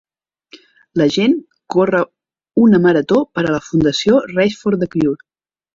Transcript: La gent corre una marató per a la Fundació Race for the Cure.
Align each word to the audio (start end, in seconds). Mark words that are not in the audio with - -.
La 1.01 1.07
gent 1.15 1.35
corre 1.77 2.01
una 2.65 2.81
marató 2.87 3.23
per 3.37 3.45
a 3.47 3.53
la 3.59 3.63
Fundació 3.71 4.21
Race 4.35 4.63
for 4.65 4.85
the 4.85 4.95
Cure. 4.99 5.25